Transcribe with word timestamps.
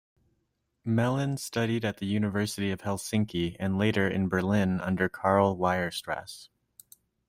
Mellin 0.83 1.37
studied 1.37 1.85
at 1.85 1.97
the 1.97 2.07
University 2.07 2.71
of 2.71 2.81
Helsinki 2.81 3.55
and 3.59 3.77
later 3.77 4.07
in 4.09 4.29
Berlin 4.29 4.79
under 4.81 5.07
Karl 5.07 5.55
Weierstrass. 5.55 6.49